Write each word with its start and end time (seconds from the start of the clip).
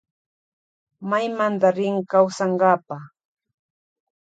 Maymanta 1.09 1.69
rin 1.77 1.95
kausankapa. 2.11 2.97